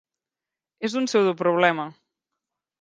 [0.89, 1.89] És un pseudoproblema.